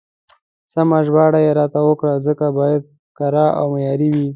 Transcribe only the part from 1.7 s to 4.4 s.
وکړه، ځکه بايد کره او معياري وي.